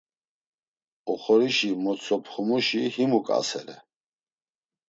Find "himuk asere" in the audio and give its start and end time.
2.95-3.77